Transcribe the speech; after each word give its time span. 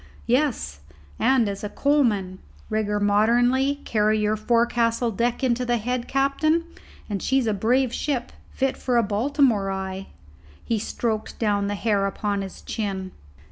"Yes, 0.25 0.79
and 1.19 1.47
as 1.47 1.63
a 1.63 1.69
coalman. 1.69 2.39
Rig 2.71 2.87
her 2.87 2.99
modernly, 2.99 3.73
and 3.77 3.85
carry 3.85 4.17
your 4.17 4.35
forecastle 4.35 5.11
deck 5.11 5.43
into 5.43 5.63
the 5.63 5.77
head, 5.77 6.07
captain, 6.07 6.63
and 7.07 7.21
she's 7.21 7.45
a 7.45 7.53
brave 7.53 7.93
ship, 7.93 8.31
fit 8.49 8.77
for 8.77 8.97
a 8.97 9.03
Baltimore 9.03 9.69
eye." 9.69 10.07
He 10.65 10.79
stroked 10.79 11.37
down 11.37 11.67
the 11.67 11.75
hair 11.75 12.07
upon 12.07 12.41
his 12.41 12.63
chin. 12.63 13.11